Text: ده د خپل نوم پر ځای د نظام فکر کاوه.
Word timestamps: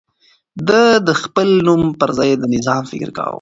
ده 0.67 0.81
د 1.07 1.09
خپل 1.21 1.47
نوم 1.67 1.81
پر 1.99 2.09
ځای 2.17 2.31
د 2.37 2.43
نظام 2.55 2.83
فکر 2.91 3.09
کاوه. 3.17 3.29